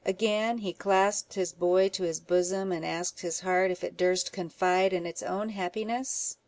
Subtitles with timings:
[0.03, 4.31] Again he clasped his boy to his bosom, and asked his heart if it durst
[4.31, 6.37] confide in its own happiness?